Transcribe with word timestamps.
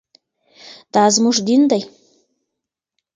دا 0.93 1.03
زموږ 1.15 1.37
دین 1.47 1.61
دی. 1.71 1.81